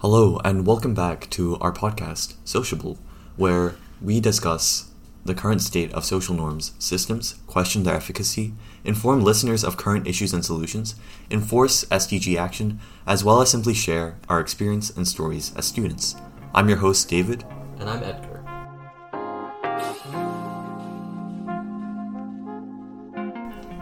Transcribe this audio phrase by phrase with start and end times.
[0.00, 2.98] Hello, and welcome back to our podcast, Sociable,
[3.36, 4.90] where we discuss
[5.26, 10.32] the current state of social norms, systems, question their efficacy, inform listeners of current issues
[10.32, 10.94] and solutions,
[11.30, 16.16] enforce SDG action, as well as simply share our experience and stories as students.
[16.54, 17.44] I'm your host, David.
[17.78, 18.42] And I'm Edgar.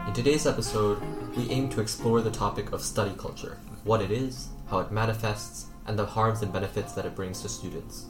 [0.05, 1.01] In today's episode,
[1.37, 5.68] we aim to explore the topic of study culture what it is, how it manifests,
[5.89, 8.05] and the harms and benefits that it brings to students.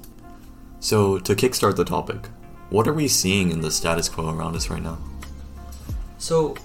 [0.81, 2.27] So, to kickstart the topic,
[2.69, 4.97] what are we seeing in the status quo around us right now?
[6.17, 6.55] So,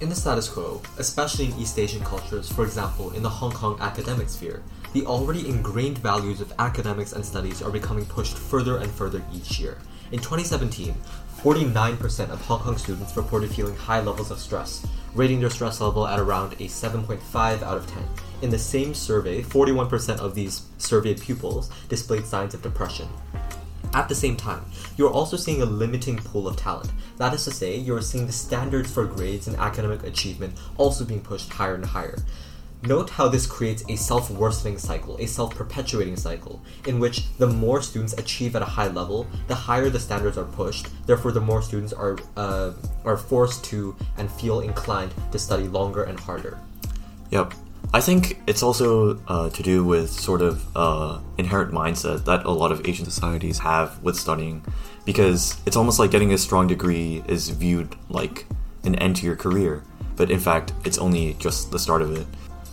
[0.00, 3.78] in the status quo, especially in East Asian cultures, for example, in the Hong Kong
[3.80, 8.90] academic sphere, the already ingrained values of academics and studies are becoming pushed further and
[8.90, 9.78] further each year.
[10.12, 10.94] In 2017,
[11.42, 16.06] 49% of Hong Kong students reported feeling high levels of stress, rating their stress level
[16.06, 18.02] at around a 7.5 out of 10.
[18.42, 23.08] In the same survey, 41% of these surveyed pupils displayed signs of depression.
[23.94, 24.64] At the same time,
[24.96, 26.90] you're also seeing a limiting pool of talent.
[27.18, 31.20] That is to say, you're seeing the standards for grades and academic achievement also being
[31.20, 32.18] pushed higher and higher.
[32.82, 37.46] Note how this creates a self worsening cycle, a self perpetuating cycle, in which the
[37.46, 41.40] more students achieve at a high level, the higher the standards are pushed, therefore, the
[41.40, 42.72] more students are, uh,
[43.04, 46.58] are forced to and feel inclined to study longer and harder.
[47.30, 47.54] Yep.
[47.94, 52.50] I think it's also uh, to do with sort of uh, inherent mindset that a
[52.50, 54.64] lot of Asian societies have with studying,
[55.04, 58.46] because it's almost like getting a strong degree is viewed like
[58.82, 59.84] an end to your career,
[60.16, 62.26] but in fact, it's only just the start of it.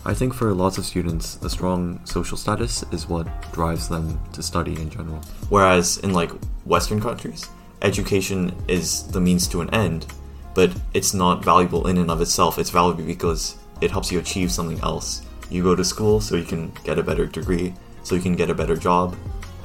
[0.06, 4.42] I think for lots of students, a strong social status is what drives them to
[4.42, 5.22] study in general.
[5.50, 6.32] Whereas in like
[6.66, 7.48] Western countries,
[7.84, 10.08] education is the means to an end,
[10.56, 12.58] but it's not valuable in and of itself.
[12.58, 15.24] It's valuable because it helps you achieve something else.
[15.50, 18.50] You go to school so you can get a better degree, so you can get
[18.50, 19.16] a better job,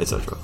[0.00, 0.36] etc.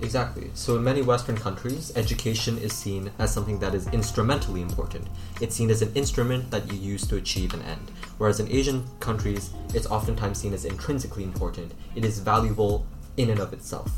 [0.00, 0.50] Exactly.
[0.54, 5.08] So, in many Western countries, education is seen as something that is instrumentally important.
[5.40, 7.90] It's seen as an instrument that you use to achieve an end.
[8.18, 11.72] Whereas in Asian countries, it's oftentimes seen as intrinsically important.
[11.96, 13.90] It is valuable in and of itself.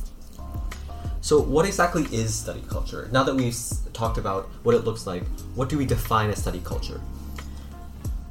[1.20, 3.10] So, what exactly is study culture?
[3.12, 3.58] Now that we've
[3.92, 5.22] talked about what it looks like,
[5.54, 6.98] what do we define as study culture?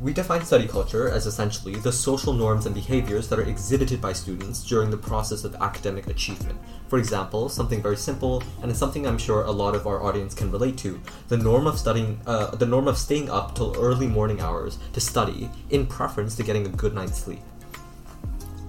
[0.01, 4.13] We define study culture as essentially the social norms and behaviors that are exhibited by
[4.13, 6.57] students during the process of academic achievement.
[6.87, 10.33] For example, something very simple, and it's something I'm sure a lot of our audience
[10.33, 14.07] can relate to: the norm of studying, uh, the norm of staying up till early
[14.07, 17.41] morning hours to study, in preference to getting a good night's sleep.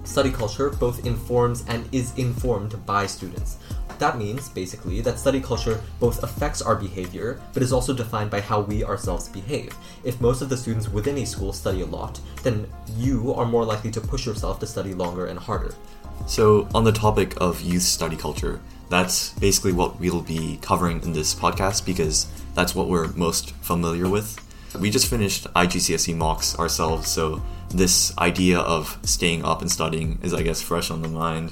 [0.03, 3.55] Study culture both informs and is informed by students.
[4.01, 8.41] That means, basically, that study culture both affects our behavior, but is also defined by
[8.41, 9.77] how we ourselves behave.
[10.03, 12.65] If most of the students within a school study a lot, then
[12.97, 15.75] you are more likely to push yourself to study longer and harder.
[16.25, 18.59] So, on the topic of youth study culture,
[18.89, 22.25] that's basically what we'll be covering in this podcast because
[22.55, 24.35] that's what we're most familiar with.
[24.79, 30.33] We just finished IGCSE mocks ourselves, so this idea of staying up and studying is,
[30.33, 31.51] I guess, fresh on the mind.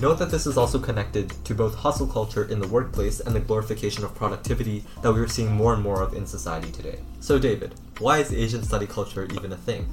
[0.00, 3.40] Note that this is also connected to both hustle culture in the workplace and the
[3.40, 7.00] glorification of productivity that we are seeing more and more of in society today.
[7.20, 9.86] So, David, why is Asian study culture even a thing?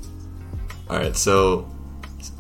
[0.90, 1.70] Alright, so,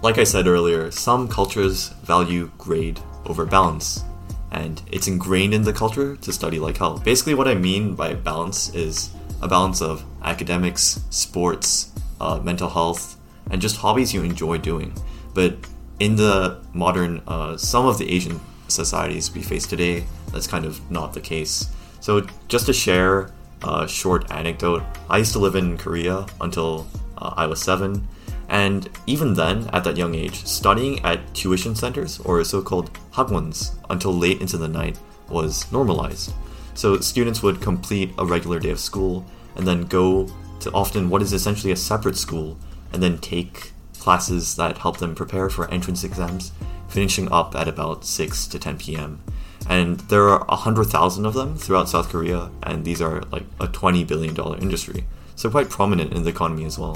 [0.02, 4.02] like I said earlier, some cultures value grade over balance,
[4.50, 7.00] and it's ingrained in the culture to study like hell.
[7.00, 9.10] Basically, what I mean by balance is
[9.42, 11.92] a balance of academics, sports,
[12.22, 13.18] uh, mental health,
[13.52, 14.94] and just hobbies you enjoy doing.
[15.34, 15.58] But
[16.00, 20.80] in the modern, uh, some of the Asian societies we face today, that's kind of
[20.92, 21.70] not the case.
[22.00, 23.32] So, just to share
[23.64, 26.88] a short anecdote, I used to live in Korea until
[27.18, 28.08] uh, I was seven,
[28.50, 33.76] and even then, at that young age, studying at tuition centers or so called hagwons
[33.90, 36.34] until late into the night was normalized.
[36.76, 39.26] So, students would complete a regular day of school
[39.56, 40.30] and then go
[40.60, 42.58] to often what is essentially a separate school
[42.94, 43.74] and then take
[44.08, 46.54] classes that help them prepare for entrance exams,
[46.88, 49.22] finishing up at about 6 to 10 p.m.
[49.70, 54.08] And there are 100,000 of them throughout South Korea, and these are like a $20
[54.08, 55.04] billion industry.
[55.36, 56.96] So, quite prominent in the economy as well.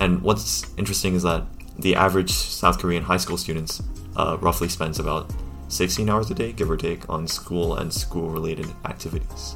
[0.00, 1.44] And what's interesting is that
[1.78, 3.80] the average South Korean high school students
[4.16, 5.32] uh, roughly spends about
[5.68, 9.54] 16 hours a day, give or take, on school and school related activities.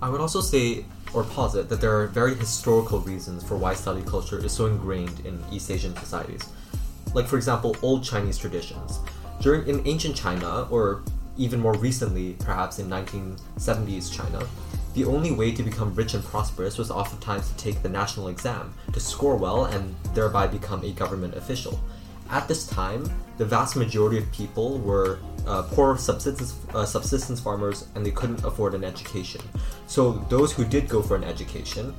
[0.00, 0.84] I would also say
[1.14, 5.20] or posit that there are very historical reasons for why study culture is so ingrained
[5.24, 6.42] in East Asian societies.
[7.14, 9.00] Like, for example, old Chinese traditions.
[9.40, 11.02] During in ancient China, or
[11.36, 14.46] even more recently, perhaps in 1970s China,
[14.94, 18.72] the only way to become rich and prosperous was oftentimes to take the national exam,
[18.92, 21.78] to score well, and thereby become a government official.
[22.30, 27.86] At this time, the vast majority of people were uh, poor subsistence, uh, subsistence farmers
[27.94, 29.40] and they couldn't afford an education.
[29.86, 31.94] So, those who did go for an education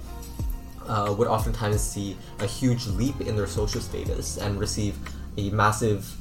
[0.87, 4.97] uh, would oftentimes see a huge leap in their social status and receive
[5.37, 6.15] a massive,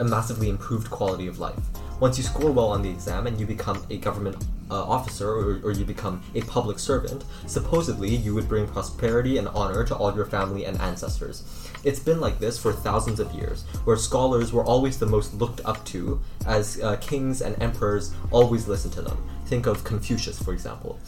[0.00, 1.58] a massively improved quality of life.
[2.02, 4.34] Once you score well on the exam and you become a government
[4.72, 9.46] uh, officer or, or you become a public servant, supposedly you would bring prosperity and
[9.46, 11.44] honor to all your family and ancestors.
[11.84, 15.60] It's been like this for thousands of years, where scholars were always the most looked
[15.64, 19.24] up to, as uh, kings and emperors always listened to them.
[19.46, 20.98] Think of Confucius, for example.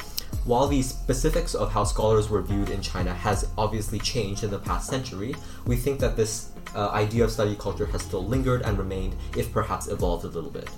[0.44, 4.58] While the specifics of how scholars were viewed in China has obviously changed in the
[4.58, 8.76] past century, we think that this uh, idea of study culture has still lingered and
[8.76, 10.68] remained, if perhaps evolved a little bit.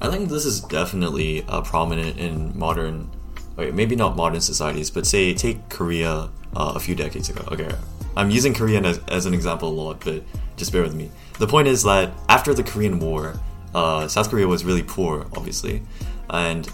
[0.00, 3.08] I think this is definitely uh, prominent in modern,
[3.56, 7.46] okay, maybe not modern societies, but say take Korea uh, a few decades ago.
[7.52, 7.70] Okay,
[8.16, 10.24] I'm using Korean as, as an example a lot, but
[10.56, 11.10] just bear with me.
[11.38, 13.38] The point is that after the Korean War,
[13.76, 15.82] uh, South Korea was really poor, obviously,
[16.30, 16.68] and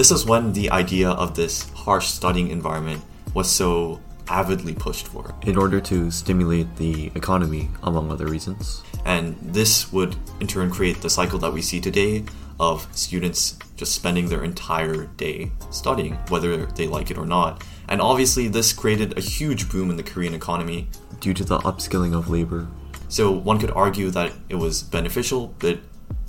[0.00, 3.02] this is when the idea of this harsh studying environment
[3.34, 8.82] was so avidly pushed for in order to stimulate the economy, among other reasons.
[9.04, 12.24] And this would in turn create the cycle that we see today
[12.58, 17.62] of students just spending their entire day studying, whether they like it or not.
[17.86, 20.88] And obviously, this created a huge boom in the Korean economy
[21.20, 22.68] due to the upskilling of labor.
[23.10, 25.78] So, one could argue that it was beneficial, but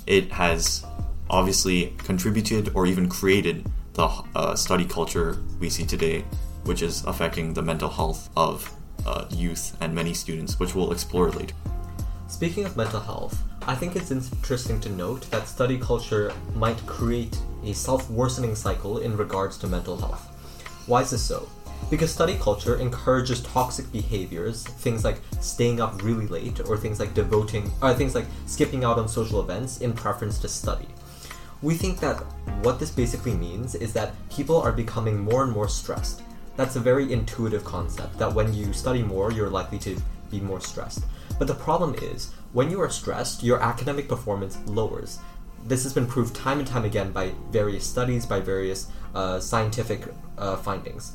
[0.06, 0.84] it has
[1.32, 6.24] obviously contributed or even created the uh, study culture we see today
[6.64, 8.74] which is affecting the mental health of
[9.06, 11.54] uh, youth and many students, which we'll explore later.
[12.28, 17.36] Speaking of mental health, I think it's interesting to note that study culture might create
[17.64, 20.28] a self worsening cycle in regards to mental health.
[20.86, 21.48] Why is this so?
[21.90, 27.12] Because study culture encourages toxic behaviors, things like staying up really late, or things like
[27.12, 30.86] devoting, or things like skipping out on social events in preference to study.
[31.62, 32.16] We think that
[32.62, 36.22] what this basically means is that people are becoming more and more stressed,
[36.56, 39.96] that's a very intuitive concept that when you study more, you're likely to
[40.30, 41.04] be more stressed.
[41.38, 45.18] But the problem is, when you are stressed, your academic performance lowers.
[45.64, 50.08] This has been proved time and time again by various studies, by various uh, scientific
[50.36, 51.12] uh, findings.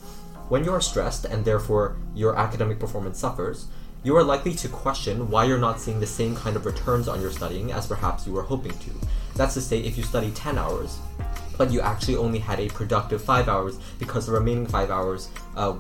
[0.47, 3.67] When you are stressed and therefore your academic performance suffers,
[4.03, 7.21] you are likely to question why you're not seeing the same kind of returns on
[7.21, 8.91] your studying as perhaps you were hoping to.
[9.37, 10.97] That's to say, if you study 10 hours,
[11.57, 15.75] but you actually only had a productive five hours because the remaining five hours uh,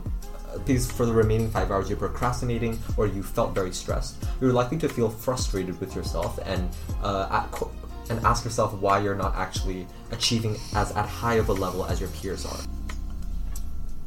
[0.65, 4.77] because for the remaining five hours you're procrastinating or you felt very stressed, you're likely
[4.77, 6.69] to feel frustrated with yourself and
[7.03, 7.63] uh, at,
[8.09, 11.99] and ask yourself why you're not actually achieving as at high of a level as
[11.99, 12.59] your peers are.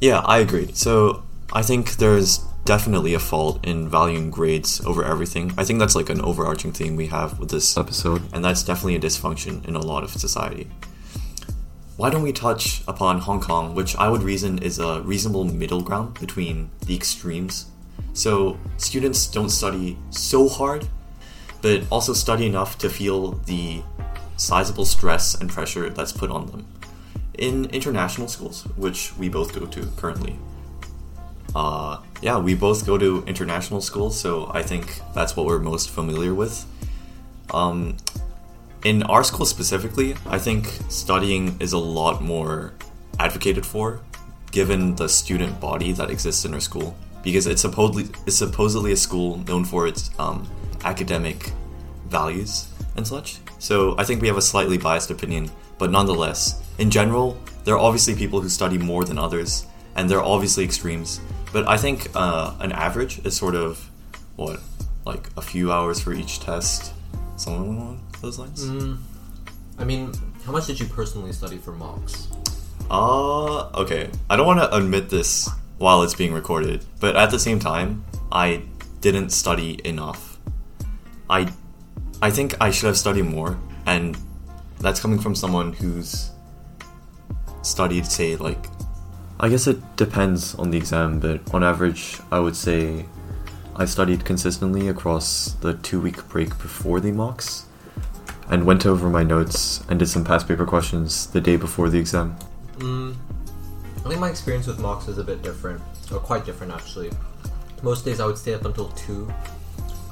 [0.00, 0.70] Yeah, I agree.
[0.72, 5.52] So I think there's definitely a fault in valuing grades over everything.
[5.56, 8.96] I think that's like an overarching theme we have with this episode, and that's definitely
[8.96, 10.70] a dysfunction in a lot of society
[12.00, 15.82] why don't we touch upon Hong Kong, which I would reason is a reasonable middle
[15.82, 17.66] ground between the extremes.
[18.14, 20.88] So students don't study so hard,
[21.60, 23.82] but also study enough to feel the
[24.38, 26.66] sizable stress and pressure that's put on them.
[27.34, 30.38] In international schools, which we both go to currently,
[31.54, 35.90] uh, yeah, we both go to international schools, so I think that's what we're most
[35.90, 36.66] familiar with.
[37.52, 37.96] Um,
[38.84, 42.72] in our school specifically, I think studying is a lot more
[43.18, 44.00] advocated for
[44.50, 48.96] given the student body that exists in our school because it's supposedly it's supposedly a
[48.96, 50.48] school known for its um,
[50.84, 51.52] academic
[52.08, 53.38] values and such.
[53.58, 57.78] So I think we have a slightly biased opinion, but nonetheless, in general, there are
[57.78, 59.66] obviously people who study more than others,
[59.96, 61.20] and there are obviously extremes.
[61.52, 63.90] But I think uh, an average is sort of
[64.36, 64.60] what,
[65.04, 66.92] like a few hours for each test,
[67.36, 68.64] something along those lines?
[68.64, 68.98] Mm,
[69.78, 70.12] I mean,
[70.44, 72.28] how much did you personally study for mocks?
[72.90, 74.10] Uh, okay.
[74.28, 78.04] I don't want to admit this while it's being recorded, but at the same time,
[78.30, 78.62] I
[79.00, 80.38] didn't study enough.
[81.28, 81.52] I,
[82.22, 84.16] I think I should have studied more, and
[84.78, 86.30] that's coming from someone who's
[87.62, 88.66] studied, say, like.
[89.42, 93.06] I guess it depends on the exam, but on average, I would say
[93.74, 97.64] I studied consistently across the two week break before the mocks
[98.50, 101.98] and went over my notes and did some past paper questions the day before the
[101.98, 102.36] exam.
[102.80, 103.16] Mm,
[104.04, 105.80] I think my experience with mocks is a bit different,
[106.12, 107.10] or quite different actually.
[107.82, 109.32] Most days I would stay up until 2.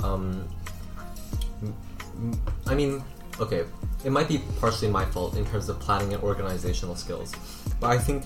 [0.05, 0.49] Um,
[2.67, 3.05] I mean,
[3.39, 3.67] okay,
[4.07, 7.35] it might be partially my fault in terms of planning and organizational skills,
[7.79, 8.25] but I think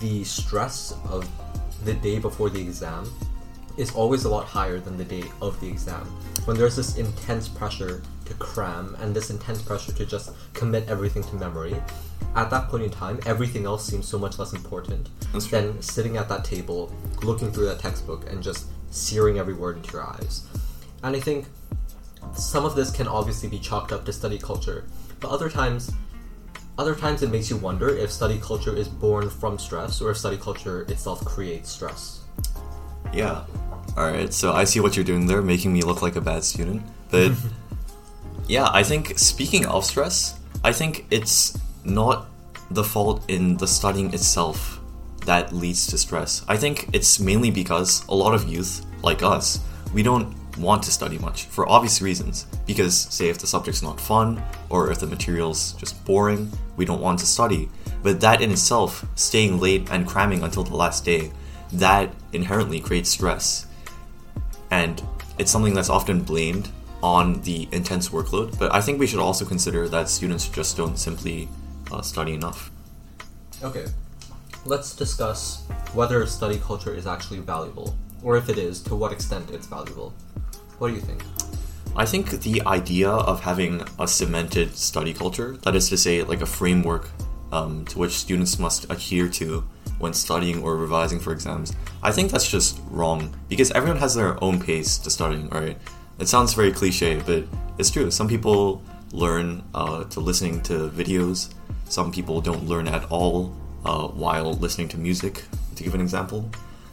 [0.00, 1.28] the stress of
[1.84, 3.10] the day before the exam
[3.76, 6.04] is always a lot higher than the day of the exam.
[6.44, 11.22] When there's this intense pressure to cram and this intense pressure to just commit everything
[11.24, 11.76] to memory,
[12.36, 15.60] at that point in time, everything else seems so much less important That's true.
[15.60, 19.92] than sitting at that table, looking through that textbook, and just searing every word into
[19.92, 20.46] your eyes.
[21.02, 21.46] And I think
[22.34, 24.84] some of this can obviously be chalked up to study culture,
[25.20, 25.90] but other times,
[26.78, 30.18] other times it makes you wonder if study culture is born from stress or if
[30.18, 32.22] study culture itself creates stress.
[33.12, 33.44] Yeah.
[33.96, 36.82] Alright, so I see what you're doing there, making me look like a bad student.
[37.10, 37.32] But
[38.46, 42.28] yeah, I think speaking of stress, I think it's not
[42.70, 44.80] the fault in the studying itself
[45.26, 46.44] that leads to stress.
[46.48, 49.60] I think it's mainly because a lot of youth, like us,
[49.92, 52.46] we don't want to study much for obvious reasons.
[52.66, 57.00] Because, say, if the subject's not fun or if the material's just boring, we don't
[57.00, 57.68] want to study.
[58.02, 61.32] But that in itself, staying late and cramming until the last day,
[61.72, 63.66] that inherently creates stress.
[64.70, 65.02] And
[65.38, 66.68] it's something that's often blamed
[67.02, 68.58] on the intense workload.
[68.58, 71.48] But I think we should also consider that students just don't simply
[71.90, 72.70] uh, study enough.
[73.62, 73.86] Okay,
[74.64, 79.50] let's discuss whether study culture is actually valuable, or if it is, to what extent
[79.50, 80.12] it's valuable.
[80.78, 81.22] What do you think?
[81.96, 86.40] I think the idea of having a cemented study culture, that is to say, like
[86.40, 87.10] a framework
[87.52, 89.64] um, to which students must adhere to
[89.98, 94.42] when studying or revising for exams, I think that's just wrong because everyone has their
[94.42, 95.76] own pace to studying, right?
[96.18, 97.44] It sounds very cliche, but
[97.78, 98.10] it's true.
[98.10, 101.52] Some people learn uh, to listening to videos,
[101.88, 106.48] some people don't learn at all uh, while listening to music, to give an example.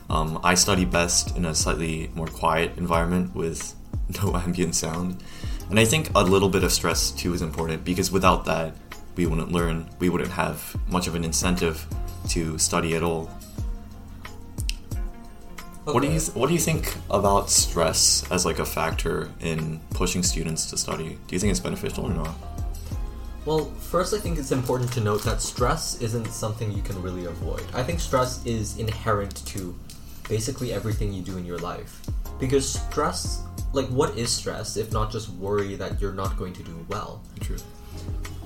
[0.09, 3.75] Um, I study best in a slightly more quiet environment with
[4.23, 5.23] no ambient sound.
[5.69, 8.75] And I think a little bit of stress too is important because without that,
[9.15, 11.85] we wouldn't learn, we wouldn't have much of an incentive
[12.29, 13.25] to study at all.
[15.85, 19.79] What do you th- what do you think about stress as like a factor in
[19.91, 21.17] pushing students to study?
[21.27, 22.35] Do you think it's beneficial or not?
[23.45, 27.25] Well, first, I think it's important to note that stress isn't something you can really
[27.25, 27.63] avoid.
[27.73, 29.73] I think stress is inherent to
[30.27, 32.01] basically everything you do in your life.
[32.39, 33.43] Because stress,
[33.73, 37.21] like, what is stress if not just worry that you're not going to do well?
[37.39, 37.57] True.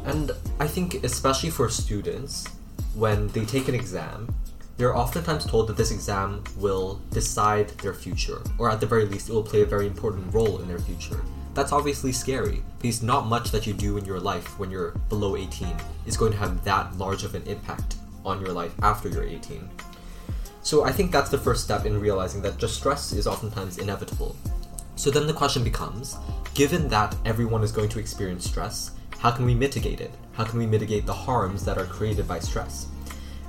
[0.06, 2.48] And I think, especially for students,
[2.96, 4.34] when they take an exam,
[4.78, 9.30] they're oftentimes told that this exam will decide their future, or at the very least,
[9.30, 11.22] it will play a very important role in their future.
[11.54, 15.36] That's obviously scary, because not much that you do in your life when you're below
[15.36, 15.76] 18
[16.08, 19.70] is going to have that large of an impact on your life after you're 18.
[20.64, 24.36] So I think that's the first step in realizing that just stress is oftentimes inevitable.
[24.96, 26.18] So then the question becomes
[26.54, 30.12] given that everyone is going to experience stress, how can we mitigate it?
[30.34, 32.88] How can we mitigate the harms that are created by stress?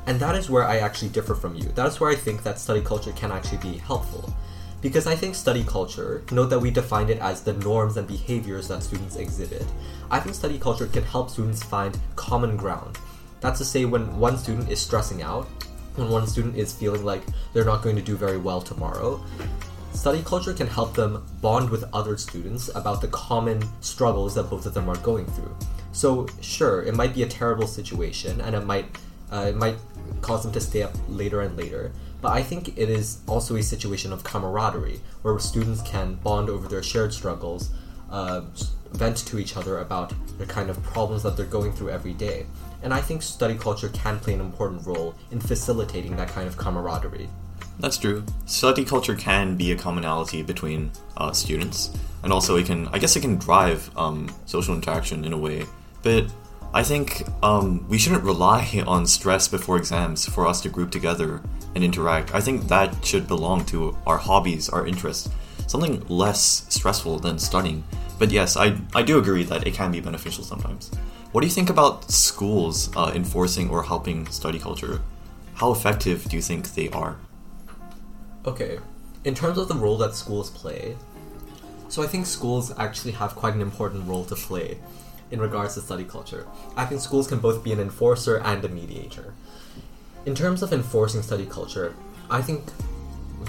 [0.07, 1.65] And that is where I actually differ from you.
[1.75, 4.35] That is where I think that study culture can actually be helpful.
[4.81, 8.67] Because I think study culture, note that we defined it as the norms and behaviors
[8.69, 9.65] that students exhibit.
[10.11, 12.99] I think study culture can help students find common ground.
[13.41, 15.49] That's to say, when one student is stressing out,
[15.97, 17.23] when one student is feeling like
[17.53, 19.23] they're not going to do very well tomorrow,
[19.93, 24.67] study culture can help them bond with other students about the common struggles that both
[24.67, 25.55] of them are going through.
[25.93, 28.87] So, sure, it might be a terrible situation and it might
[29.31, 29.77] uh, it might
[30.21, 31.93] cause them to stay up later and later.
[32.21, 36.69] But I think it is also a situation of camaraderie where students can bond over
[36.69, 37.71] their shared struggles,
[38.11, 38.43] uh,
[38.93, 42.47] vent to each other about the kind of problems that they're going through every day.
[42.83, 46.57] And I think study culture can play an important role in facilitating that kind of
[46.57, 47.29] camaraderie.
[47.79, 48.25] That's true.
[48.47, 51.91] Study culture can be a commonality between uh, students,
[52.23, 55.65] and also it can, I guess, it can drive um, social interaction in a way.
[56.03, 56.27] But
[56.75, 61.43] I think um, we shouldn't rely on stress before exams for us to group together
[61.75, 62.35] and interact.
[62.35, 65.29] I think that should belong to our hobbies, our interests,
[65.67, 67.85] something less stressful than studying.
[68.19, 70.91] But yes, I, I do agree that it can be beneficial sometimes.
[71.33, 75.01] What do you think about schools uh, enforcing or helping study culture?
[75.55, 77.17] How effective do you think they are?
[78.45, 78.79] Okay,
[79.25, 80.95] in terms of the role that schools play,
[81.89, 84.77] so I think schools actually have quite an important role to play
[85.31, 86.47] in regards to study culture.
[86.77, 89.33] I think schools can both be an enforcer and a mediator.
[90.27, 91.95] In terms of enforcing study culture,
[92.29, 92.65] I think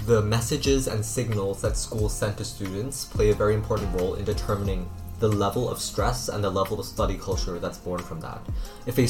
[0.06, 4.24] the messages and signals that schools send to students play a very important role in
[4.24, 4.88] determining
[5.24, 8.42] the level of stress and the level of study culture that's born from that.
[8.84, 9.04] If a,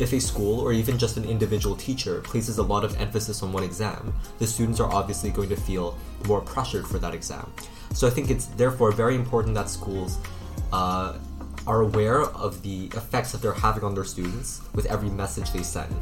[0.00, 3.52] if a school or even just an individual teacher places a lot of emphasis on
[3.52, 7.52] one exam, the students are obviously going to feel more pressured for that exam.
[7.94, 10.18] So I think it's therefore very important that schools
[10.72, 11.18] uh,
[11.66, 15.64] are aware of the effects that they're having on their students with every message they
[15.64, 15.92] send.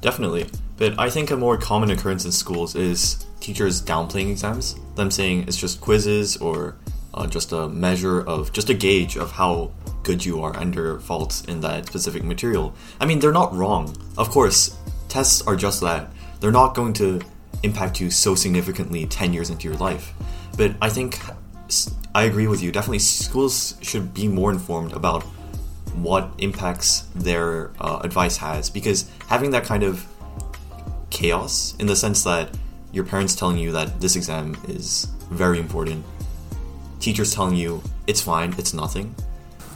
[0.00, 0.46] Definitely.
[0.76, 5.48] But I think a more common occurrence in schools is teachers downplaying exams, them saying
[5.48, 6.76] it's just quizzes or
[7.16, 11.44] uh, just a measure of, just a gauge of how good you are under faults
[11.44, 12.74] in that specific material.
[13.00, 13.96] I mean, they're not wrong.
[14.16, 14.76] Of course,
[15.08, 16.10] tests are just that.
[16.40, 17.20] They're not going to
[17.62, 20.12] impact you so significantly 10 years into your life.
[20.56, 21.18] But I think
[22.14, 22.70] I agree with you.
[22.70, 25.22] Definitely, schools should be more informed about
[25.94, 30.06] what impacts their uh, advice has because having that kind of
[31.10, 32.56] chaos in the sense that
[32.92, 36.04] your parents telling you that this exam is very important,
[37.06, 39.14] teachers telling you it's fine, it's nothing.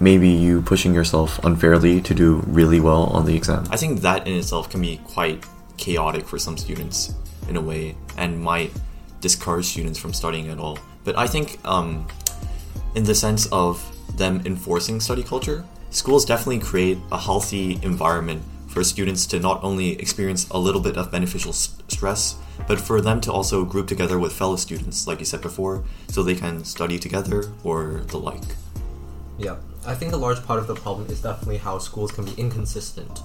[0.01, 3.63] Maybe you pushing yourself unfairly to do really well on the exam.
[3.71, 5.47] I think that in itself can be quite
[5.77, 7.15] chaotic for some students
[7.49, 8.73] in a way and might
[9.21, 10.77] discourage students from studying at all.
[11.05, 12.09] But I think, um,
[12.97, 13.75] in the sense of
[14.17, 19.99] them enforcing study culture, schools definitely create a healthy environment for students to not only
[20.01, 22.37] experience a little bit of beneficial stress,
[22.69, 26.23] but for them to also group together with fellow students, like you said before, so
[26.23, 28.45] they can study together or the like.
[29.39, 32.35] Yeah, I think a large part of the problem is definitely how schools can be
[32.37, 33.21] inconsistent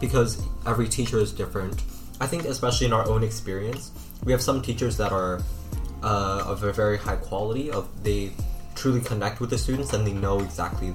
[0.00, 1.82] because every teacher is different.
[2.20, 3.92] I think, especially in our own experience,
[4.24, 5.40] we have some teachers that are
[6.02, 7.70] uh, of a very high quality.
[7.70, 8.32] Of they
[8.74, 10.92] truly connect with the students and they know exactly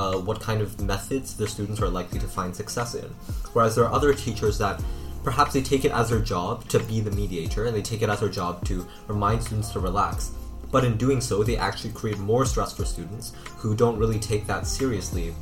[0.00, 3.04] uh, what kind of methods the students are likely to find success in.
[3.52, 4.82] Whereas there are other teachers that
[5.22, 8.08] perhaps they take it as their job to be the mediator and they take it
[8.08, 10.30] as their job to remind students to relax.
[10.72, 14.46] But in doing so, they actually create more stress for students who don't really take
[14.46, 15.34] that seriously.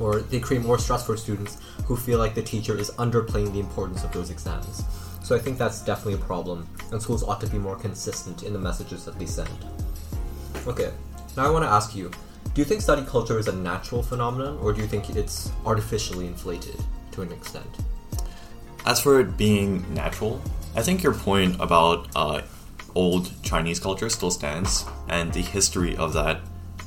[0.00, 3.60] Or they create more stress for students who feel like the teacher is underplaying the
[3.60, 4.82] importance of those exams.
[5.22, 8.52] So I think that's definitely a problem, and schools ought to be more consistent in
[8.52, 9.56] the messages that they send.
[10.66, 10.90] Okay,
[11.36, 12.10] now I want to ask you
[12.54, 16.26] do you think study culture is a natural phenomenon, or do you think it's artificially
[16.26, 16.76] inflated
[17.12, 17.66] to an extent?
[18.84, 20.42] As for it being natural,
[20.76, 22.42] I think your point about uh,
[22.94, 26.40] old Chinese culture still stands, and the history of that,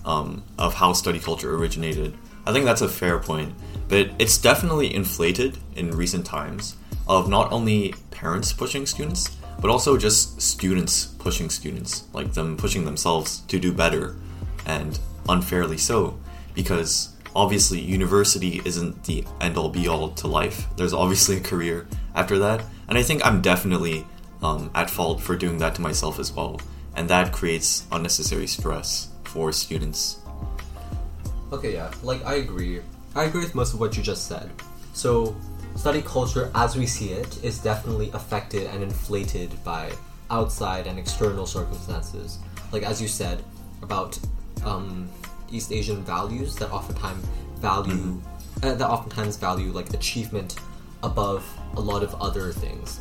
[0.06, 2.16] um, of how study culture originated.
[2.46, 3.54] I think that's a fair point,
[3.88, 6.76] but it's definitely inflated in recent times
[7.08, 12.86] of not only parents pushing students, but also just students pushing students, like them pushing
[12.86, 14.16] themselves to do better
[14.66, 16.20] and unfairly so,
[16.54, 20.68] because obviously university isn't the end all be all to life.
[20.78, 24.06] There's obviously a career after that, and I think I'm definitely
[24.42, 26.60] um, at fault for doing that to myself as well,
[26.96, 30.20] and that creates unnecessary stress for students.
[31.52, 32.82] Okay, yeah, like I agree.
[33.16, 34.50] I agree with most of what you just said.
[34.94, 35.36] So,
[35.76, 39.92] study culture as we see it is definitely affected and inflated by
[40.30, 42.40] outside and external circumstances.
[42.72, 43.44] Like as you said
[43.82, 44.18] about
[44.64, 45.10] um,
[45.52, 47.26] East Asian values that oftentimes
[47.60, 48.66] value mm-hmm.
[48.66, 50.56] uh, that oftentimes value like achievement
[51.04, 53.00] above a lot of other things.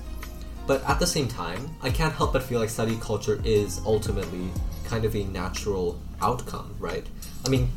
[0.67, 4.49] But at the same time, I can't help but feel like study culture is ultimately
[4.87, 7.07] kind of a natural outcome, right?
[7.45, 7.71] I mean,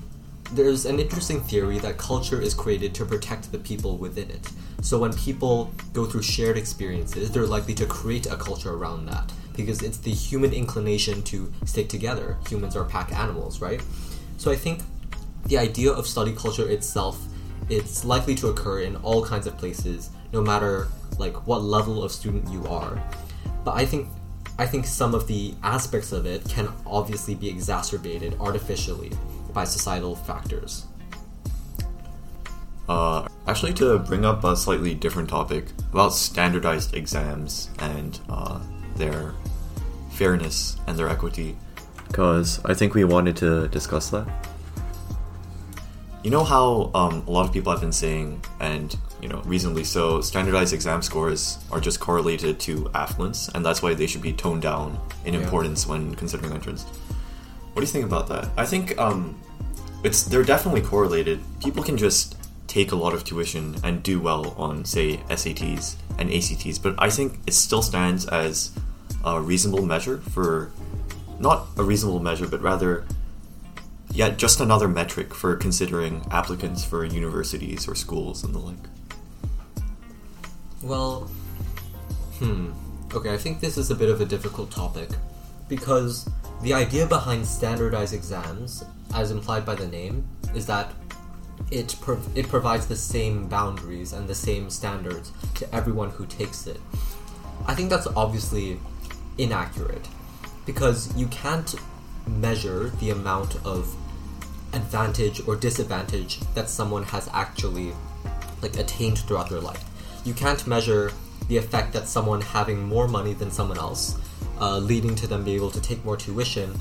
[0.53, 4.49] there's an interesting theory that culture is created to protect the people within it.
[4.81, 9.31] So when people go through shared experiences, they're likely to create a culture around that
[9.57, 12.37] because it's the human inclination to stick together.
[12.47, 13.81] Humans are pack animals, right?
[14.37, 14.83] So I think
[15.47, 17.19] the idea of study culture itself
[17.69, 22.11] it's likely to occur in all kinds of places no matter like what level of
[22.11, 23.01] student you are.
[23.63, 24.07] But I think
[24.59, 29.11] I think some of the aspects of it can obviously be exacerbated artificially
[29.53, 30.85] by societal factors.
[32.89, 38.59] Uh, actually, to bring up a slightly different topic about standardized exams and uh,
[38.95, 39.33] their
[40.17, 41.55] fairness and their equity.
[42.07, 44.27] Because I think we wanted to discuss that.
[46.23, 49.83] You know how um, a lot of people have been saying, and you know, reasonably
[49.83, 54.33] so, standardized exam scores are just correlated to affluence, and that's why they should be
[54.33, 55.41] toned down in yeah.
[55.41, 56.83] importance when considering entrance.
[57.73, 58.49] What do you think about that?
[58.57, 59.39] I think um,
[60.03, 61.39] it's they're definitely correlated.
[61.61, 62.35] People can just
[62.67, 67.09] take a lot of tuition and do well on, say, SATs and ACTs, but I
[67.09, 68.71] think it still stands as
[69.23, 70.71] a reasonable measure for
[71.39, 73.05] not a reasonable measure, but rather
[74.11, 78.75] yeah, just another metric for considering applicants for universities or schools and the like.
[80.81, 81.29] Well,
[82.39, 82.71] hmm.
[83.13, 85.09] Okay, I think this is a bit of a difficult topic
[85.69, 86.29] because
[86.61, 90.93] the idea behind standardized exams, as implied by the name, is that
[91.71, 91.95] it
[92.35, 96.79] it provides the same boundaries and the same standards to everyone who takes it.
[97.65, 98.79] I think that's obviously
[99.37, 100.07] inaccurate
[100.65, 101.75] because you can't
[102.27, 103.95] measure the amount of
[104.73, 107.93] advantage or disadvantage that someone has actually
[108.61, 109.83] like attained throughout their life.
[110.25, 111.11] You can't measure
[111.47, 114.17] the effect that someone having more money than someone else,
[114.59, 116.77] uh, leading to them being able to take more tuition,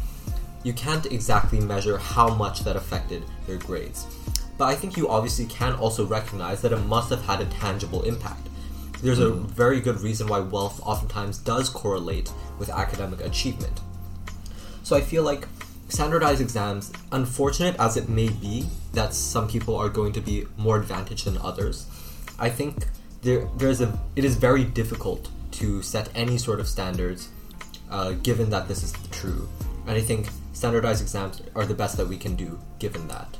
[0.64, 4.06] you can't exactly measure how much that affected their grades.
[4.58, 8.02] But I think you obviously can also recognize that it must have had a tangible
[8.02, 8.48] impact.
[9.02, 13.80] There's a very good reason why wealth oftentimes does correlate with academic achievement.
[14.82, 15.46] So I feel like
[15.88, 20.78] standardized exams, unfortunate as it may be that some people are going to be more
[20.78, 21.86] advantaged than others,
[22.38, 22.86] I think
[23.22, 27.30] there there's a it is very difficult to set any sort of standards
[27.90, 29.48] uh, given that this is true.
[29.86, 33.38] And I think standardized exams are the best that we can do given that.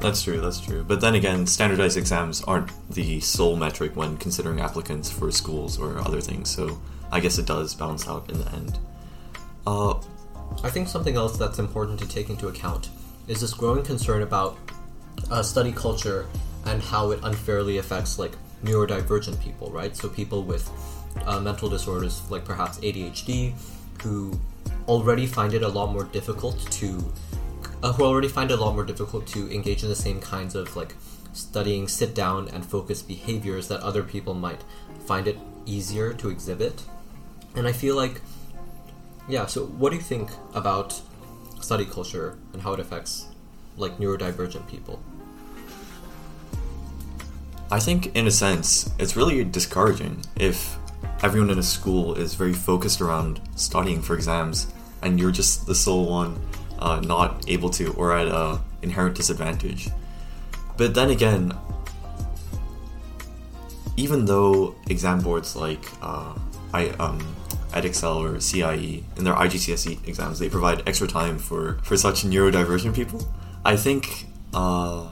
[0.00, 0.82] That's true, that's true.
[0.82, 5.98] But then again, standardized exams aren't the sole metric when considering applicants for schools or
[5.98, 6.80] other things, so
[7.12, 8.78] I guess it does balance out in the end.
[9.66, 9.94] Uh,
[10.62, 12.90] I think something else that's important to take into account
[13.28, 14.58] is this growing concern about
[15.30, 16.26] uh, study culture
[16.66, 18.32] and how it unfairly affects like
[18.64, 19.96] neurodivergent people, right?
[19.96, 20.68] So people with
[21.26, 23.54] uh, mental disorders like perhaps ADHD,
[24.02, 24.38] who
[24.88, 27.12] already find it a lot more difficult to,
[27.82, 30.54] uh, who already find it a lot more difficult to engage in the same kinds
[30.54, 30.94] of like
[31.32, 34.62] studying, sit down and focus behaviors that other people might
[35.06, 36.82] find it easier to exhibit.
[37.56, 38.20] And I feel like,
[39.28, 39.46] yeah.
[39.46, 41.00] So what do you think about
[41.60, 43.26] study culture and how it affects
[43.76, 45.00] like neurodivergent people?
[47.72, 50.76] I think, in a sense, it's really discouraging if
[51.22, 55.74] everyone in a school is very focused around studying for exams and you're just the
[55.74, 56.40] sole one
[56.78, 59.88] uh, not able to or at a inherent disadvantage.
[60.76, 61.52] But then again,
[63.96, 66.34] even though exam boards like uh,
[66.72, 67.20] I um,
[67.72, 72.94] Edexcel or CIE in their IGCSE exams they provide extra time for for such neurodivergent
[72.94, 73.26] people,
[73.64, 75.08] I think uh,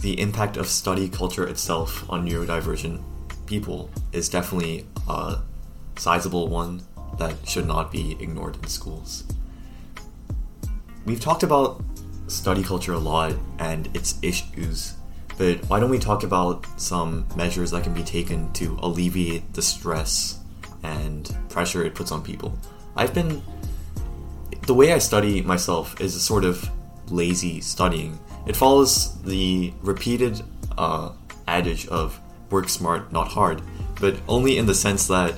[0.00, 3.02] the impact of study culture itself on neurodivergent
[3.46, 5.38] people is definitely a
[5.96, 6.82] sizable one
[7.18, 9.24] that should not be ignored in schools.
[11.04, 11.82] We've talked about
[12.28, 14.94] study culture a lot and its issues,
[15.36, 19.62] but why don't we talk about some measures that can be taken to alleviate the
[19.62, 20.39] stress
[20.82, 22.56] and pressure it puts on people?
[22.96, 23.42] I've been.
[24.66, 26.68] The way I study myself is a sort of
[27.10, 30.42] lazy studying it follows the repeated
[30.78, 31.12] uh,
[31.46, 32.18] adage of
[32.50, 33.62] work smart, not hard,
[34.00, 35.34] but only in the sense that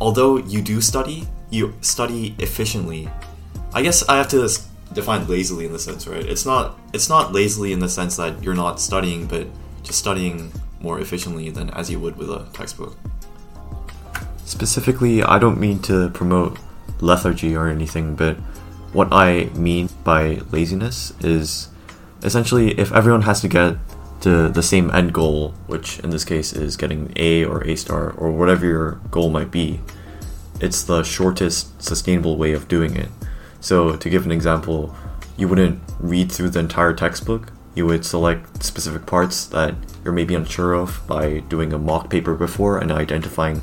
[0.00, 3.08] although you do study, you study efficiently.
[3.72, 4.48] I guess I have to
[4.92, 6.24] define lazily in the sense, right?
[6.24, 9.46] It's not it's not lazily in the sense that you're not studying, but
[9.82, 12.96] just studying more efficiently than as you would with a textbook.
[14.44, 16.58] Specifically, I don't mean to promote
[17.00, 18.36] lethargy or anything, but
[18.92, 21.68] what I mean by laziness is
[22.22, 23.76] essentially, if everyone has to get
[24.20, 28.10] to the same end goal, which in this case is getting A or A star
[28.12, 29.80] or whatever your goal might be,
[30.60, 33.08] it's the shortest sustainable way of doing it.
[33.60, 34.94] So, to give an example,
[35.36, 37.50] you wouldn't read through the entire textbook.
[37.74, 42.34] You would select specific parts that you're maybe unsure of by doing a mock paper
[42.34, 43.62] before and identifying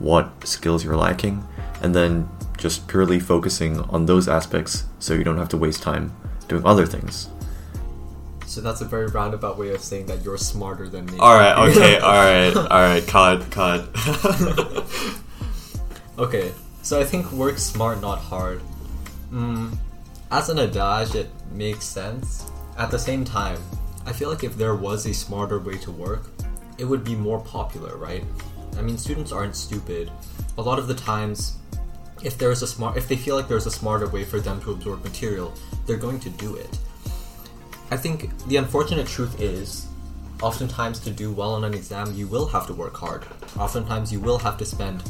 [0.00, 1.46] what skills you're lacking,
[1.80, 6.12] and then just purely focusing on those aspects so you don't have to waste time
[6.48, 7.28] doing other things.
[8.46, 11.18] So that's a very roundabout way of saying that you're smarter than me.
[11.18, 11.70] All right.
[11.70, 11.98] Okay.
[12.00, 12.56] all right.
[12.56, 13.06] All right.
[13.06, 13.48] Cut.
[13.52, 13.88] Cut.
[16.18, 16.50] okay.
[16.82, 18.60] So I think work smart, not hard.
[19.32, 19.76] Mm,
[20.32, 22.50] as an adage, it makes sense.
[22.76, 23.60] At the same time,
[24.04, 26.24] I feel like if there was a smarter way to work,
[26.78, 28.24] it would be more popular, right?
[28.76, 30.10] I mean, students aren't stupid.
[30.58, 31.56] A lot of the times,
[32.22, 34.72] if there's a smart, if they feel like there's a smarter way for them to
[34.72, 35.54] absorb material,
[35.86, 36.78] they're going to do it.
[37.90, 39.86] I think the unfortunate truth is,
[40.42, 43.24] oftentimes to do well on an exam, you will have to work hard.
[43.58, 45.02] Oftentimes, you will have to spend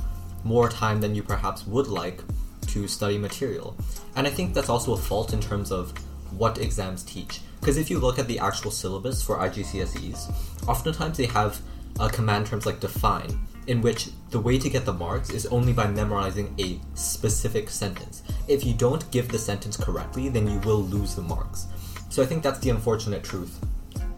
[0.45, 2.23] more time than you perhaps would like
[2.69, 3.77] to study material.
[4.17, 5.93] And I think that's also a fault in terms of
[6.37, 7.41] what exams teach.
[7.61, 11.61] Because if you look at the actual syllabus for IGCSEs, oftentimes they have
[11.99, 13.39] uh, command terms like define,
[13.71, 18.25] in which the way to get the marks is only by memorizing a specific sentence.
[18.49, 21.69] If you don't give the sentence correctly, then you will lose the marks.
[22.09, 23.65] So I think that's the unfortunate truth.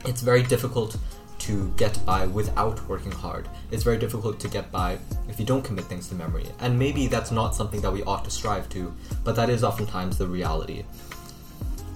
[0.06, 0.96] It's very difficult
[1.40, 3.46] to get by without working hard.
[3.70, 4.96] It's very difficult to get by
[5.28, 6.46] if you don't commit things to memory.
[6.60, 10.16] And maybe that's not something that we ought to strive to, but that is oftentimes
[10.16, 10.84] the reality.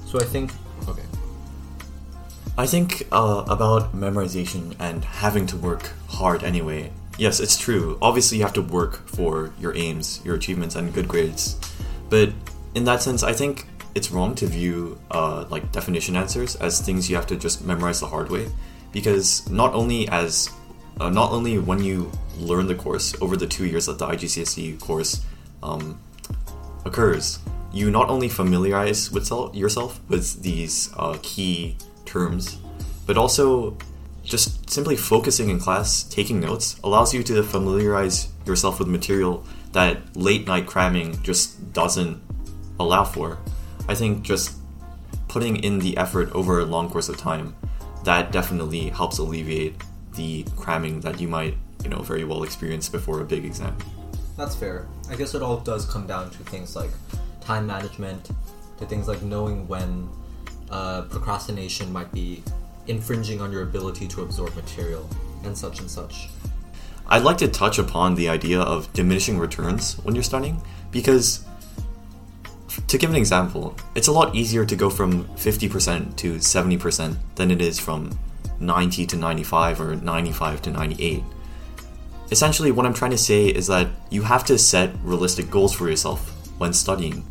[0.04, 0.52] So I think,
[0.86, 1.08] okay.
[2.58, 6.92] I think uh, about memorization and having to work hard anyway.
[7.18, 7.98] Yes, it's true.
[8.02, 11.56] Obviously, you have to work for your aims, your achievements, and good grades.
[12.10, 12.30] But
[12.74, 17.08] in that sense, I think it's wrong to view uh, like definition answers as things
[17.08, 18.48] you have to just memorize the hard way,
[18.92, 20.50] because not only as
[21.00, 24.78] uh, not only when you learn the course over the two years that the IGCSE
[24.80, 25.24] course
[25.62, 25.98] um,
[26.84, 27.38] occurs,
[27.72, 32.58] you not only familiarize with sel- yourself with these uh, key terms,
[33.06, 33.76] but also
[34.26, 40.16] just simply focusing in class, taking notes, allows you to familiarize yourself with material that
[40.16, 42.20] late night cramming just doesn't
[42.80, 43.38] allow for.
[43.88, 44.56] I think just
[45.28, 47.54] putting in the effort over a long course of time,
[48.04, 49.74] that definitely helps alleviate
[50.14, 53.76] the cramming that you might, you know, very well experience before a big exam.
[54.36, 54.86] That's fair.
[55.10, 56.90] I guess it all does come down to things like
[57.40, 58.30] time management,
[58.78, 60.08] to things like knowing when
[60.70, 62.42] uh, procrastination might be
[62.86, 65.08] infringing on your ability to absorb material,
[65.44, 66.28] and such and such.
[67.08, 71.44] I'd like to touch upon the idea of diminishing returns when you're studying because
[72.88, 77.50] to give an example, it's a lot easier to go from 50% to 70% than
[77.50, 78.18] it is from
[78.60, 81.22] 90 to 95 or 95 to 98.
[82.30, 85.88] Essentially, what I'm trying to say is that you have to set realistic goals for
[85.88, 87.24] yourself when studying.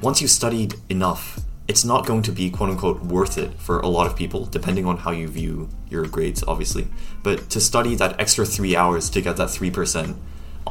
[0.00, 1.40] Once you've studied enough,
[1.72, 4.84] it's not going to be quote unquote worth it for a lot of people, depending
[4.84, 6.86] on how you view your grades, obviously.
[7.22, 10.14] But to study that extra three hours to get that 3%,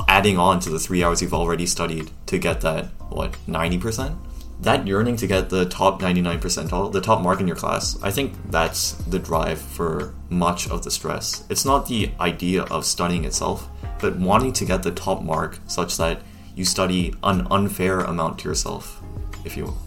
[0.08, 4.16] adding on to the three hours you've already studied to get that, what, 90%?
[4.60, 8.12] That yearning to get the top 99 percentile, the top mark in your class, I
[8.12, 11.46] think that's the drive for much of the stress.
[11.50, 13.68] It's not the idea of studying itself,
[14.00, 16.22] but wanting to get the top mark such that
[16.56, 19.02] you study an unfair amount to yourself,
[19.44, 19.81] if you will.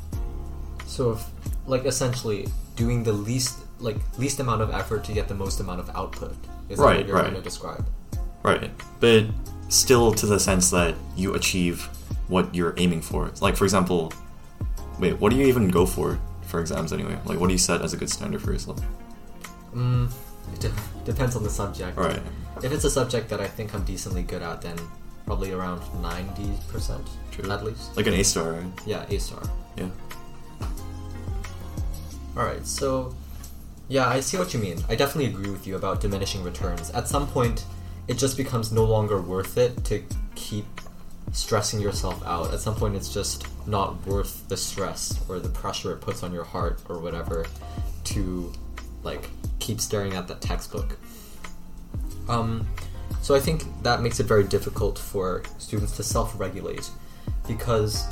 [0.94, 1.24] So, if,
[1.66, 5.80] like essentially doing the least like least amount of effort to get the most amount
[5.80, 6.36] of output
[6.68, 7.24] is Right, what you're right.
[7.24, 7.84] going to describe.
[8.44, 8.70] Right.
[9.00, 9.24] But
[9.68, 11.82] still to the sense that you achieve
[12.28, 13.32] what you're aiming for.
[13.40, 14.12] Like, for example,
[15.00, 17.18] wait, what do you even go for for exams anyway?
[17.24, 18.80] Like, what do you set as a good standard for yourself?
[19.74, 20.12] Mm,
[20.54, 20.72] it de-
[21.12, 21.96] depends on the subject.
[21.98, 22.22] Right.
[22.62, 24.76] If it's a subject that I think I'm decently good at, then
[25.26, 27.02] probably around ninety percent
[27.32, 27.50] True.
[27.50, 27.96] at least.
[27.96, 28.72] Like an A star, right?
[28.86, 29.42] Yeah, A star.
[29.76, 29.88] Yeah.
[32.36, 33.14] All right, so
[33.88, 34.82] yeah, I see what you mean.
[34.88, 36.90] I definitely agree with you about diminishing returns.
[36.90, 37.64] At some point,
[38.08, 40.02] it just becomes no longer worth it to
[40.34, 40.66] keep
[41.32, 42.52] stressing yourself out.
[42.52, 46.32] At some point, it's just not worth the stress or the pressure it puts on
[46.32, 47.46] your heart or whatever
[48.04, 48.52] to
[49.02, 50.98] like keep staring at that textbook.
[52.28, 52.66] Um,
[53.22, 56.90] so I think that makes it very difficult for students to self-regulate
[57.46, 58.06] because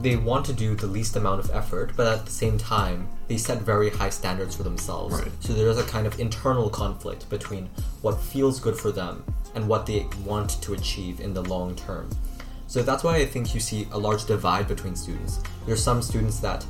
[0.00, 3.36] they want to do the least amount of effort, but at the same time, they
[3.36, 5.20] set very high standards for themselves.
[5.20, 5.30] Right.
[5.40, 7.68] So there's a kind of internal conflict between
[8.02, 9.22] what feels good for them
[9.54, 12.10] and what they want to achieve in the long term.
[12.66, 15.40] So that's why I think you see a large divide between students.
[15.66, 16.66] There's some students that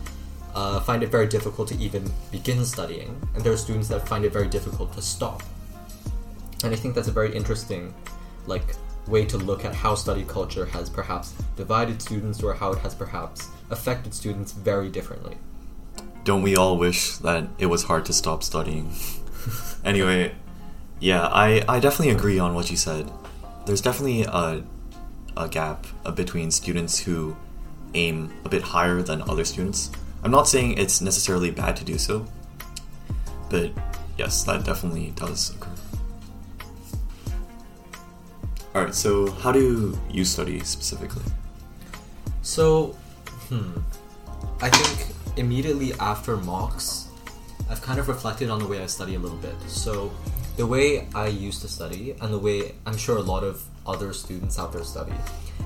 [0.55, 4.25] uh, find it very difficult to even begin studying, and there are students that find
[4.25, 5.43] it very difficult to stop.
[6.65, 7.95] And I think that's a very interesting,
[8.47, 8.75] like,
[9.07, 12.95] way to look at how study culture has perhaps divided students or how it has
[12.95, 15.37] perhaps affected students very differently.
[16.29, 18.93] Don't we all wish that it was hard to stop studying?
[19.83, 20.35] anyway,
[21.01, 23.11] yeah, I, I definitely agree on what you said.
[23.65, 24.63] There's definitely a,
[25.39, 27.35] a gap uh, between students who
[27.95, 29.91] aim a bit higher than other students.
[30.23, 32.27] I'm not saying it's necessarily bad to do so,
[33.49, 33.71] but
[34.19, 35.71] yes, that definitely does occur.
[38.75, 41.25] Alright, so how do you study specifically?
[42.43, 42.89] So,
[43.49, 43.81] hmm,
[44.61, 47.09] I think immediately after mocks,
[47.71, 49.55] I've kind of reflected on the way I study a little bit.
[49.67, 50.11] So,
[50.57, 54.13] the way I used to study, and the way I'm sure a lot of other
[54.13, 55.13] students out there study,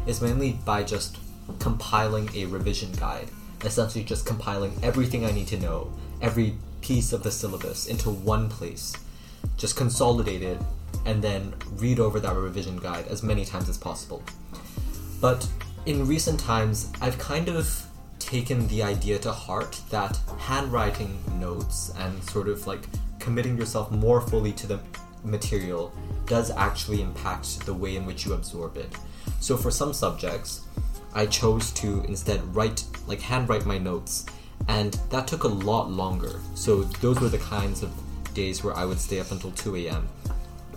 [0.06, 1.18] is mainly by just
[1.58, 3.28] compiling a revision guide.
[3.64, 8.48] Essentially, just compiling everything I need to know, every piece of the syllabus into one
[8.48, 8.94] place,
[9.56, 10.60] just consolidate it,
[11.06, 14.22] and then read over that revision guide as many times as possible.
[15.20, 15.48] But
[15.86, 17.86] in recent times, I've kind of
[18.32, 22.80] taken the idea to heart that handwriting notes and sort of like
[23.18, 24.80] committing yourself more fully to the
[25.22, 25.92] material
[26.24, 28.90] does actually impact the way in which you absorb it.
[29.40, 30.62] So for some subjects,
[31.14, 34.24] I chose to instead write, like handwrite my notes,
[34.66, 36.40] and that took a lot longer.
[36.54, 37.90] So those were the kinds of
[38.32, 40.08] days where I would stay up until 2 a.m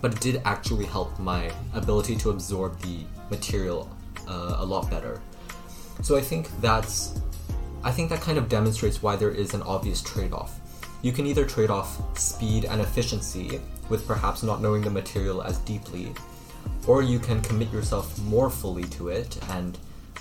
[0.02, 2.98] but it did actually help my ability to absorb the
[3.30, 3.88] material
[4.28, 5.20] uh, a lot better.
[6.02, 7.18] So I think that's
[7.86, 10.58] I think that kind of demonstrates why there is an obvious trade-off.
[11.02, 15.58] You can either trade off speed and efficiency with perhaps not knowing the material as
[15.58, 16.12] deeply,
[16.88, 19.78] or you can commit yourself more fully to it and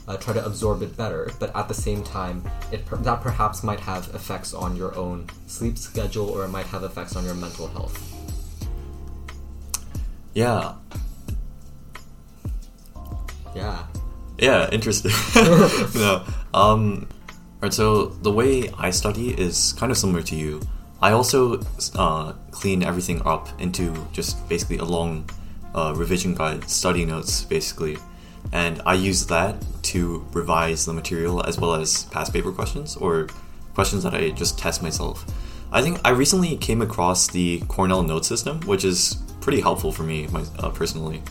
[0.07, 3.63] uh, try to absorb it better, but at the same time, it per- that perhaps
[3.63, 7.33] might have effects on your own sleep schedule or it might have effects on your
[7.33, 7.97] mental health.
[10.35, 10.75] Yeah,
[13.55, 13.87] Yeah.
[14.37, 15.13] Yeah, interesting.
[15.95, 16.23] no.
[16.53, 17.07] Um,
[17.65, 20.61] right, so the way I study is kind of similar to you.
[21.01, 21.61] I also
[21.95, 25.27] uh, clean everything up into just basically a long
[25.73, 27.97] uh, revision guide, study notes, basically.
[28.51, 29.55] And I use that
[29.93, 33.27] to revise the material as well as past paper questions or
[33.73, 35.25] questions that I just test myself.
[35.71, 40.03] I think I recently came across the Cornell note system, which is pretty helpful for
[40.03, 41.23] me my, uh, personally.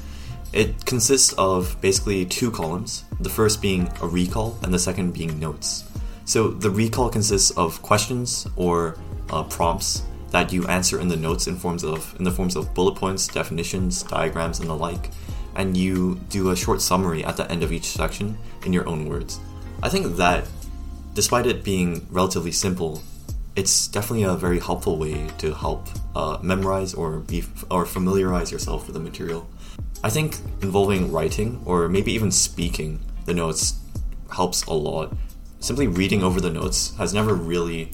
[0.53, 5.38] It consists of basically two columns, the first being a recall and the second being
[5.38, 5.85] notes.
[6.24, 8.96] So the recall consists of questions or
[9.30, 12.74] uh, prompts that you answer in the notes in forms of in the forms of
[12.74, 15.10] bullet points, definitions, diagrams, and the like,
[15.54, 19.08] and you do a short summary at the end of each section in your own
[19.08, 19.38] words.
[19.82, 20.48] I think that,
[21.14, 23.02] despite it being relatively simple,
[23.54, 28.87] it's definitely a very helpful way to help uh, memorize or be or familiarize yourself
[28.87, 29.48] with the material.
[30.02, 33.78] I think involving writing or maybe even speaking the notes
[34.32, 35.14] helps a lot.
[35.64, 37.90] Simply reading over the notes has never really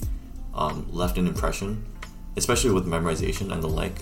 [0.53, 1.85] um, left an impression,
[2.35, 3.95] especially with memorization and the like.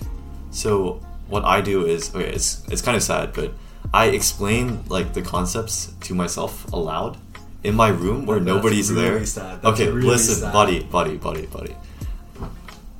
[0.50, 3.52] So what I do is okay, it's it's kind of sad, but
[3.94, 7.16] I explain like the concepts to myself aloud
[7.62, 9.26] in my room where That's nobody's really there.
[9.26, 9.62] sad.
[9.62, 10.52] That's Okay, really listen, sad.
[10.52, 11.76] buddy, buddy, buddy, buddy.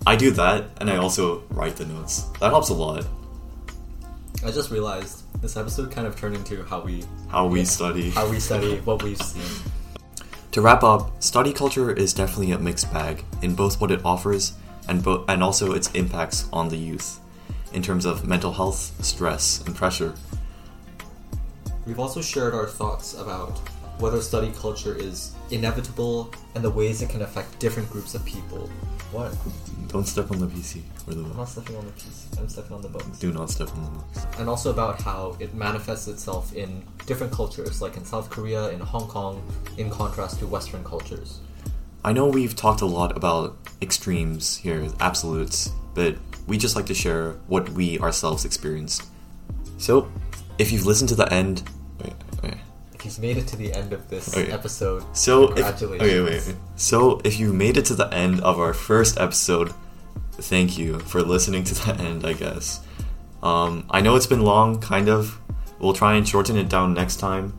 [0.06, 2.22] I do that, and I also write the notes.
[2.40, 3.04] That helps a lot.
[4.46, 8.11] I just realized this episode kind of turned into how we How we study.
[8.11, 9.50] how we study what we've seen.
[10.52, 14.54] To wrap up, study culture is definitely a mixed bag in both what it offers
[14.88, 17.20] and bo- and also its impacts on the youth
[17.72, 20.12] in terms of mental health, stress, and pressure.
[21.86, 23.58] We've also shared our thoughts about
[24.00, 28.68] whether study culture is inevitable and the ways it can affect different groups of people.
[29.12, 29.32] What?
[29.92, 32.38] Don't step on the PC or the I'm not stepping on the PC.
[32.38, 33.18] I'm stepping on the books.
[33.18, 34.24] Do not step on the books.
[34.38, 38.79] and also about how it manifests itself in different cultures, like in South Korea, in
[38.81, 39.42] Hong Kong,
[39.79, 41.40] in contrast to Western cultures.
[42.05, 46.94] I know we've talked a lot about extremes here, absolutes, but we just like to
[46.94, 49.03] share what we ourselves experienced.
[49.79, 50.09] So,
[50.59, 51.62] if you've listened to the end,
[52.03, 52.55] wait, wait.
[52.94, 54.53] If you've made it to the end of this Okay.
[54.53, 56.03] episode, So, if, congratulations.
[56.03, 56.57] okay, wait, wait.
[56.76, 59.72] So, if you made it to the end of our first episode,
[60.40, 62.26] thank you for listening to the end.
[62.26, 62.81] I guess.
[63.42, 65.38] Um, I know it's been long, kind of.
[65.79, 67.55] We'll try and shorten it down next time.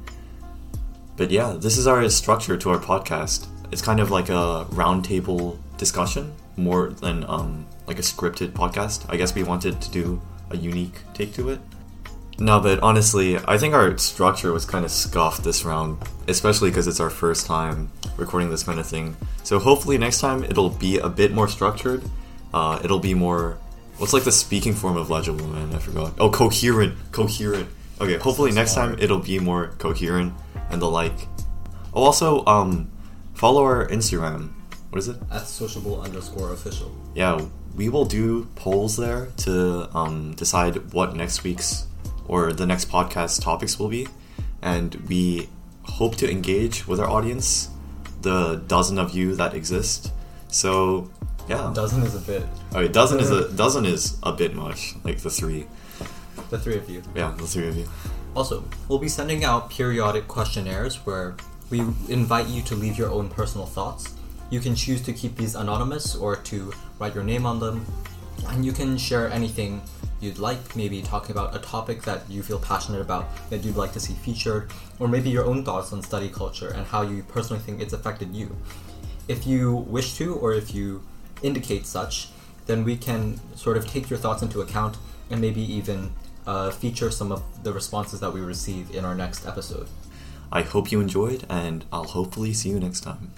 [1.17, 3.47] But yeah, this is our structure to our podcast.
[3.71, 9.05] It's kind of like a roundtable discussion more than um, like a scripted podcast.
[9.09, 11.59] I guess we wanted to do a unique take to it.
[12.39, 16.87] No, but honestly, I think our structure was kind of scuffed this round, especially because
[16.87, 19.15] it's our first time recording this kind of thing.
[19.43, 22.03] So hopefully next time it'll be a bit more structured.
[22.53, 23.57] Uh, it'll be more.
[23.97, 25.73] What's like the speaking form of legible, man?
[25.73, 26.13] I forgot.
[26.19, 27.69] Oh, coherent, coherent.
[27.99, 30.33] Okay, hopefully next time it'll be more coherent
[30.69, 31.13] and the like.
[31.93, 32.89] Oh, also, um,
[33.35, 34.53] follow our Instagram.
[34.89, 35.17] What is it?
[35.31, 36.91] at sociable underscore official.
[37.15, 37.39] yeah,
[37.75, 41.85] we will do polls there to um, decide what next week's
[42.27, 44.07] or the next podcast topics will be,
[44.61, 45.47] and we
[45.83, 47.69] hope to engage with our audience,
[48.21, 50.11] the dozen of you that exist.
[50.47, 51.09] So,
[51.47, 52.43] yeah, Dozen is a bit.
[52.73, 53.55] okay, dozen is a uh-huh.
[53.55, 55.67] dozen is a bit much, like the three.
[56.49, 57.01] The three of you.
[57.15, 57.87] Yeah, the three of you.
[58.35, 61.35] Also, we'll be sending out periodic questionnaires where
[61.69, 64.15] we invite you to leave your own personal thoughts.
[64.49, 67.85] You can choose to keep these anonymous or to write your name on them.
[68.47, 69.81] And you can share anything
[70.19, 73.91] you'd like, maybe talking about a topic that you feel passionate about that you'd like
[73.93, 77.61] to see featured, or maybe your own thoughts on study culture and how you personally
[77.61, 78.55] think it's affected you.
[79.27, 81.01] If you wish to, or if you
[81.43, 82.29] indicate such,
[82.65, 84.97] then we can sort of take your thoughts into account
[85.29, 86.11] and maybe even
[86.45, 89.87] uh, feature some of the responses that we receive in our next episode.
[90.51, 93.31] I hope you enjoyed, and I'll hopefully see you next time.